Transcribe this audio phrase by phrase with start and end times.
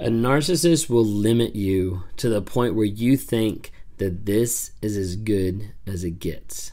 [0.00, 5.16] A narcissist will limit you to the point where you think that this is as
[5.16, 6.70] good as it gets.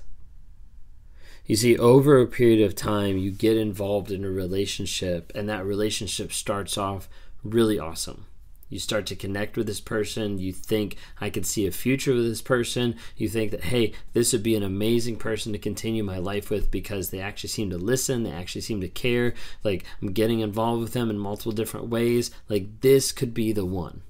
[1.48, 5.66] You see, over a period of time, you get involved in a relationship, and that
[5.66, 7.10] relationship starts off
[7.44, 8.26] really awesome.
[8.68, 10.40] You start to connect with this person.
[10.40, 12.96] You think, I could see a future with this person.
[13.16, 16.72] You think that, hey, this would be an amazing person to continue my life with
[16.72, 18.24] because they actually seem to listen.
[18.24, 19.36] They actually seem to care.
[19.64, 22.32] Like, I'm getting involved with them in multiple different ways.
[22.50, 24.02] Like, this could be the one.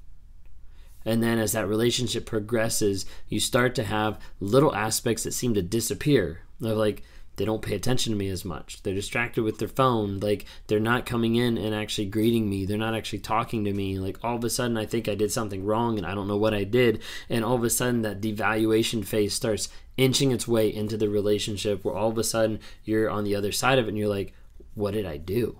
[1.03, 5.61] And then as that relationship progresses, you start to have little aspects that seem to
[5.61, 6.41] disappear.
[6.61, 7.03] Of like,
[7.37, 8.81] they don't pay attention to me as much.
[8.83, 10.19] They're distracted with their phone.
[10.19, 12.65] Like they're not coming in and actually greeting me.
[12.65, 13.99] They're not actually talking to me.
[13.99, 16.37] Like all of a sudden, I think I did something wrong and I don't know
[16.37, 17.01] what I did.
[17.29, 21.83] And all of a sudden, that devaluation phase starts inching its way into the relationship
[21.83, 24.33] where all of a sudden you're on the other side of it and you're like,
[24.73, 25.57] what did I do?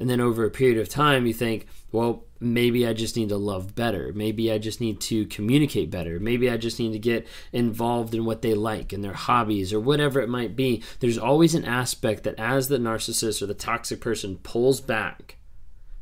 [0.00, 3.36] And then over a period of time, you think, well, maybe I just need to
[3.36, 4.12] love better.
[4.12, 6.18] Maybe I just need to communicate better.
[6.18, 9.78] Maybe I just need to get involved in what they like and their hobbies or
[9.78, 10.82] whatever it might be.
[10.98, 15.36] There's always an aspect that as the narcissist or the toxic person pulls back,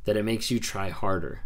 [0.05, 1.41] that it makes you try harder.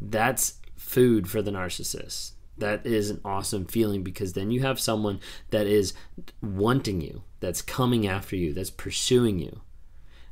[0.00, 2.32] That's food for the narcissist.
[2.56, 5.18] That is an awesome feeling because then you have someone
[5.50, 5.92] that is
[6.40, 9.60] wanting you, that's coming after you, that's pursuing you.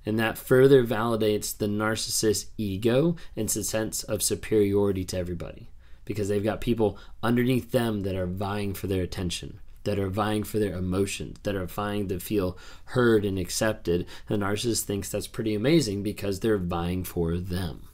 [0.04, 5.68] And that further validates the narcissist's ego and sense of superiority to everybody
[6.04, 10.42] because they've got people underneath them that are vying for their attention, that are vying
[10.42, 14.06] for their emotions, that are vying to feel heard and accepted.
[14.26, 17.88] The narcissist thinks that's pretty amazing because they're vying for them.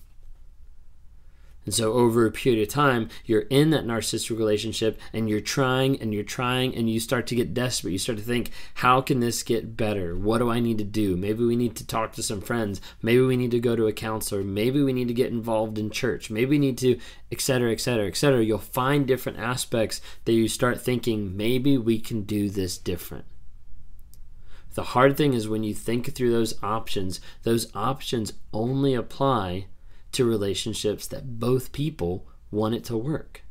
[1.69, 6.00] And so, over a period of time, you're in that narcissistic relationship and you're trying
[6.00, 7.91] and you're trying and you start to get desperate.
[7.91, 10.16] You start to think, how can this get better?
[10.16, 11.14] What do I need to do?
[11.14, 12.80] Maybe we need to talk to some friends.
[13.02, 14.42] Maybe we need to go to a counselor.
[14.42, 16.30] Maybe we need to get involved in church.
[16.30, 16.98] Maybe we need to,
[17.30, 18.42] etc., etc., etc.
[18.42, 23.27] You'll find different aspects that you start thinking, maybe we can do this different.
[24.73, 29.67] The hard thing is when you think through those options, those options only apply
[30.18, 33.42] to relationships that both people want it to work.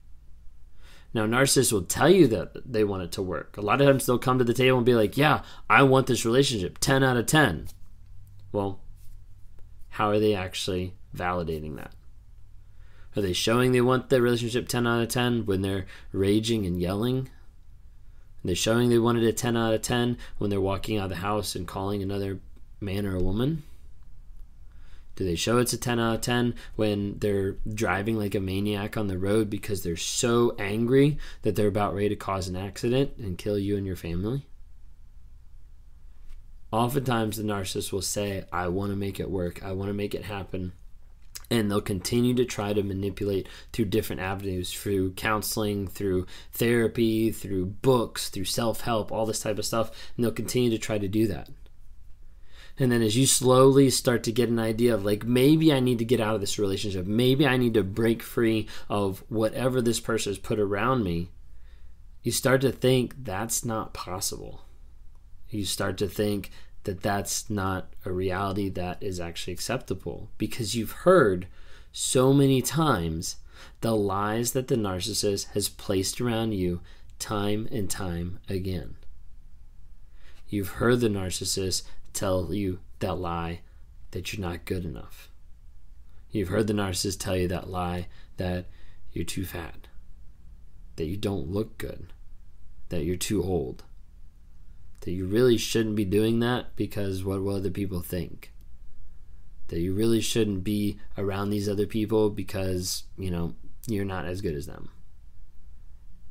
[1.13, 3.55] Now, narcissists will tell you that they want it to work.
[3.55, 6.07] A lot of times they'll come to the table and be like, Yeah, I want
[6.07, 7.69] this relationship 10 out of 10.
[8.51, 8.81] Well,
[9.91, 11.93] how are they actually validating that?
[13.15, 16.81] Are they showing they want the relationship 10 out of 10 when they're raging and
[16.81, 17.29] yelling?
[18.43, 21.09] Are they showing they wanted a 10 out of 10 when they're walking out of
[21.11, 22.39] the house and calling another
[22.81, 23.63] man or a woman?
[25.17, 28.97] Do they show it's a 10 out of 10 when they're driving like a maniac
[28.97, 33.13] on the road because they're so angry that they're about ready to cause an accident
[33.17, 34.45] and kill you and your family?
[36.71, 40.13] Oftentimes, the narcissist will say, I want to make it work, I want to make
[40.13, 40.73] it happen.
[41.49, 47.65] And they'll continue to try to manipulate through different avenues through counseling, through therapy, through
[47.67, 49.89] books, through self help, all this type of stuff.
[50.15, 51.49] And they'll continue to try to do that.
[52.79, 55.99] And then as you slowly start to get an idea of like, maybe I need
[55.99, 59.99] to get out of this relationship, maybe I need to break free of whatever this
[59.99, 61.29] person has put around me,
[62.21, 64.65] you start to think that's not possible.
[65.49, 66.51] You start to think
[66.83, 71.47] that that's not a reality that is actually acceptable because you've heard
[71.91, 73.37] so many times
[73.81, 76.81] the lies that the narcissist has placed around you
[77.17, 78.95] time and time again.
[80.47, 81.83] You've heard the narcissist
[82.17, 83.61] tell you that lie
[84.11, 85.29] that you're not good enough.
[86.31, 88.07] You've heard the narcissist tell you that lie
[88.37, 88.65] that
[89.11, 89.87] you're too fat,
[90.95, 92.13] that you don't look good,
[92.89, 93.83] that you're too old,
[95.01, 98.51] that you really shouldn't be doing that because what will other people think?
[99.67, 104.41] That you really shouldn't be around these other people because, you know, you're not as
[104.41, 104.89] good as them.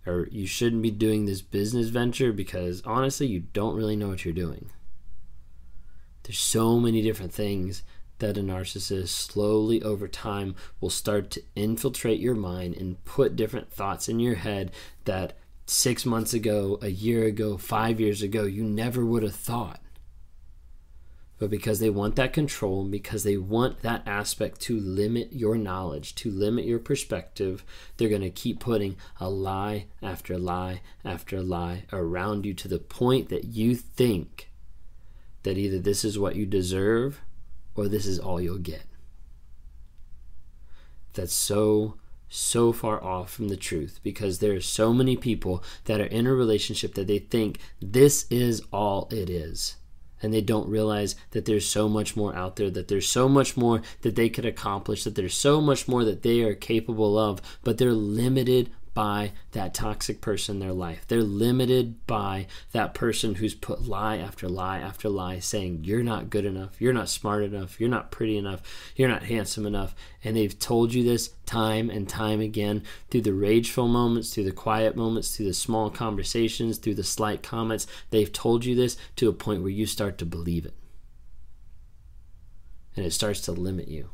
[0.07, 4.25] Or you shouldn't be doing this business venture because honestly, you don't really know what
[4.25, 4.71] you're doing.
[6.27, 7.85] There's so many different things
[8.19, 13.71] that a narcissist slowly over time will start to infiltrate your mind and put different
[13.73, 14.73] thoughts in your head
[15.05, 15.35] that
[15.67, 19.81] six months ago, a year ago, five years ago, you never would have thought.
[21.39, 26.17] But because they want that control, because they want that aspect to limit your knowledge,
[26.17, 27.65] to limit your perspective,
[27.97, 32.81] they're going to keep putting a lie after lie after lie around you to the
[32.81, 34.46] point that you think
[35.47, 37.21] that either this is what you deserve
[37.77, 38.83] or this is all you'll get.
[41.15, 41.95] That's so,
[42.29, 46.27] so far off from the truth because there are so many people that are in
[46.27, 49.77] a relationship that they think this is all it is.
[50.23, 53.57] and they don't realize that there's so much more out there, that there's so much
[53.57, 57.41] more that they could accomplish, that there's so much more that they are capable of,
[57.63, 61.05] but they're limited by that toxic person in their life.
[61.07, 66.31] They're limited by that person who's put lie after lie after lie saying, You're not
[66.31, 68.63] good enough, you're not smart enough, you're not pretty enough,
[68.97, 69.95] you're not handsome enough.
[70.25, 74.51] And they've told you this time and time again through the rageful moments, through the
[74.51, 77.87] quiet moments, through the small conversations, through the slight comments.
[78.09, 80.75] They've told you this to a point where you start to believe it.
[82.97, 84.09] And it starts to limit you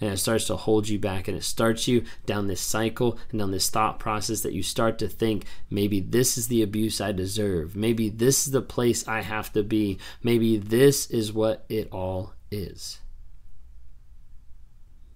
[0.00, 3.40] and it starts to hold you back and it starts you down this cycle and
[3.40, 7.12] down this thought process that you start to think maybe this is the abuse I
[7.12, 7.76] deserve.
[7.76, 9.98] Maybe this is the place I have to be.
[10.22, 12.98] Maybe this is what it all is.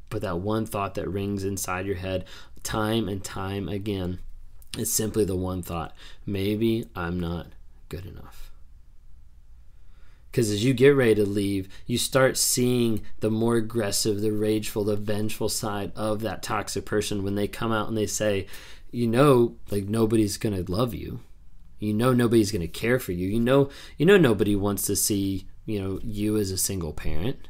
[0.09, 2.27] But that one thought that rings inside your head
[2.63, 4.21] time and time again
[4.79, 5.95] is simply the one thought
[6.25, 7.47] maybe I'm not
[7.89, 8.52] good enough.
[10.33, 14.83] Because as you get ready to leave, you start seeing the more aggressive, the rageful,
[14.83, 18.47] the vengeful side of that toxic person when they come out and they say,
[18.91, 21.21] you know, like nobody's going to love you.
[21.79, 23.29] You know nobody's going to care for you.
[23.29, 23.69] You know
[23.99, 27.49] you know nobody wants to see, you know, you as a single parent.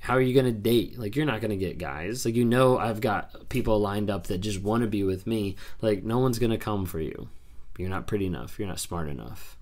[0.00, 0.98] How are you going to date?
[0.98, 2.26] Like you're not going to get guys.
[2.26, 5.56] Like you know I've got people lined up that just want to be with me.
[5.80, 7.30] Like no one's going to come for you.
[7.78, 8.58] You're not pretty enough.
[8.58, 9.56] You're not smart enough.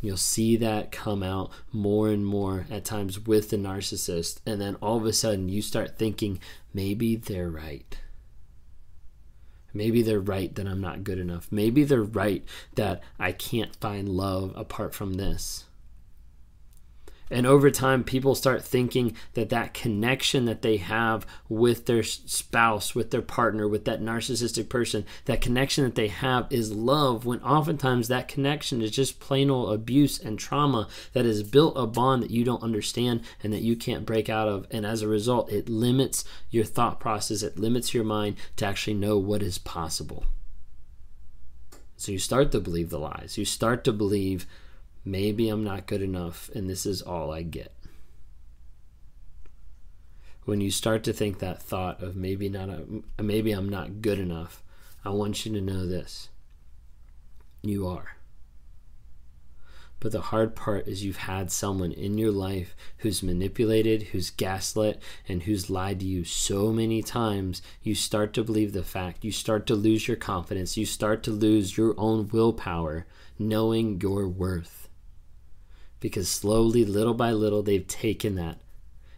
[0.00, 4.40] You'll see that come out more and more at times with the narcissist.
[4.46, 6.40] And then all of a sudden you start thinking,
[6.72, 7.98] maybe they're right.
[9.72, 11.48] Maybe they're right that I'm not good enough.
[11.50, 12.44] Maybe they're right
[12.74, 15.66] that I can't find love apart from this.
[17.30, 22.94] And over time, people start thinking that that connection that they have with their spouse,
[22.94, 27.40] with their partner, with that narcissistic person, that connection that they have is love, when
[27.42, 32.22] oftentimes that connection is just plain old abuse and trauma that has built a bond
[32.22, 34.66] that you don't understand and that you can't break out of.
[34.72, 38.94] And as a result, it limits your thought process, it limits your mind to actually
[38.94, 40.24] know what is possible.
[41.96, 43.36] So you start to believe the lies.
[43.36, 44.46] You start to believe
[45.04, 47.74] Maybe I'm not good enough and this is all I get.
[50.44, 52.84] When you start to think that thought of maybe not a,
[53.22, 54.62] maybe I'm not good enough,
[55.04, 56.28] I want you to know this.
[57.62, 58.16] You are.
[60.00, 65.00] But the hard part is you've had someone in your life who's manipulated, who's gaslit,
[65.28, 69.24] and who's lied to you so many times, you start to believe the fact.
[69.24, 70.78] You start to lose your confidence.
[70.78, 73.04] You start to lose your own willpower,
[73.38, 74.79] knowing your worth
[76.00, 78.58] because slowly, little by little, they've taken that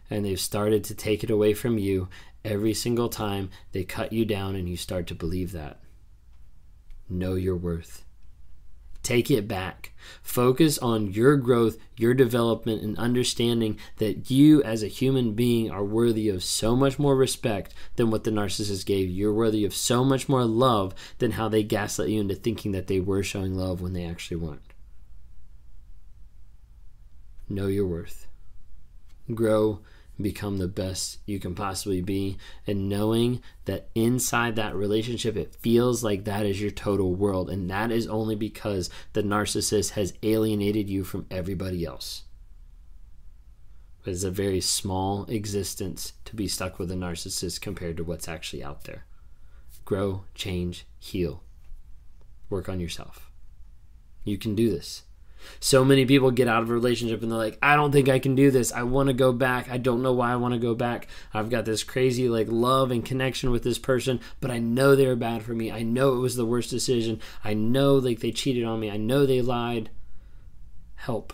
[0.09, 2.07] and they've started to take it away from you
[2.45, 5.79] every single time they cut you down and you start to believe that.
[7.09, 8.05] Know your worth.
[9.01, 9.91] Take it back.
[10.21, 15.83] Focus on your growth, your development, and understanding that you, as a human being, are
[15.83, 19.15] worthy of so much more respect than what the narcissist gave you.
[19.15, 22.87] You're worthy of so much more love than how they gaslit you into thinking that
[22.87, 24.72] they were showing love when they actually weren't.
[27.49, 28.27] Know your worth.
[29.33, 29.79] Grow,
[30.19, 32.37] become the best you can possibly be,
[32.67, 37.49] and knowing that inside that relationship, it feels like that is your total world.
[37.49, 42.23] And that is only because the narcissist has alienated you from everybody else.
[44.05, 48.63] It's a very small existence to be stuck with a narcissist compared to what's actually
[48.63, 49.05] out there.
[49.85, 51.43] Grow, change, heal.
[52.49, 53.31] Work on yourself.
[54.25, 55.03] You can do this.
[55.59, 58.19] So many people get out of a relationship and they're like, I don't think I
[58.19, 58.71] can do this.
[58.71, 59.69] I want to go back.
[59.69, 61.07] I don't know why I want to go back.
[61.33, 65.15] I've got this crazy like love and connection with this person, but I know they're
[65.15, 65.71] bad for me.
[65.71, 67.21] I know it was the worst decision.
[67.43, 68.89] I know like they cheated on me.
[68.89, 69.89] I know they lied.
[70.95, 71.33] Help.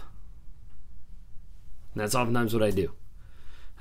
[1.93, 2.93] And that's oftentimes what I do.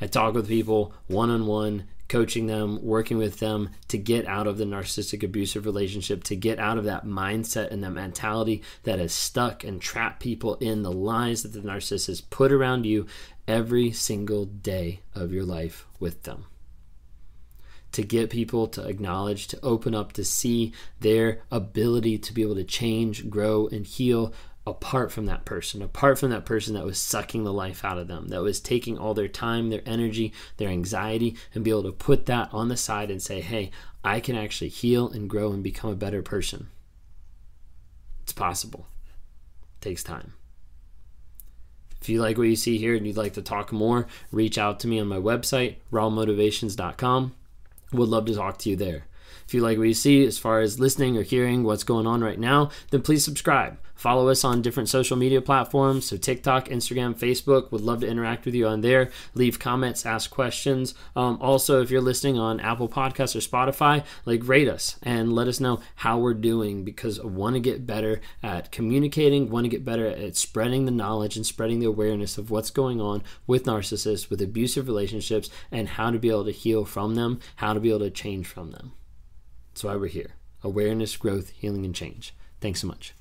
[0.00, 4.46] I talk with people one on one, coaching them, working with them to get out
[4.46, 8.98] of the narcissistic abusive relationship, to get out of that mindset and that mentality that
[8.98, 13.06] has stuck and trapped people in the lies that the narcissist has put around you
[13.46, 16.44] every single day of your life with them.
[17.92, 22.54] To get people to acknowledge, to open up, to see their ability to be able
[22.56, 24.32] to change, grow, and heal
[24.70, 28.08] apart from that person, apart from that person that was sucking the life out of
[28.08, 31.92] them, that was taking all their time, their energy, their anxiety, and be able to
[31.92, 33.70] put that on the side and say, hey,
[34.04, 36.68] I can actually heal and grow and become a better person.
[38.22, 38.86] It's possible.
[39.80, 40.34] It takes time.
[42.00, 44.78] If you like what you see here and you'd like to talk more, reach out
[44.80, 47.34] to me on my website, rawmotivations.com.
[47.92, 49.07] Would love to talk to you there.
[49.46, 52.22] If you like what you see as far as listening or hearing what's going on
[52.22, 53.78] right now, then please subscribe.
[53.98, 57.72] Follow us on different social media platforms, so TikTok, Instagram, Facebook.
[57.72, 59.10] Would love to interact with you on there.
[59.34, 60.94] Leave comments, ask questions.
[61.16, 65.48] Um, also, if you're listening on Apple Podcasts or Spotify, like rate us and let
[65.48, 69.68] us know how we're doing because I want to get better at communicating, want to
[69.68, 73.64] get better at spreading the knowledge and spreading the awareness of what's going on with
[73.64, 77.80] narcissists, with abusive relationships, and how to be able to heal from them, how to
[77.80, 78.92] be able to change from them.
[79.78, 80.34] That's why we're here.
[80.64, 82.34] Awareness, growth, healing, and change.
[82.60, 83.14] Thanks so much.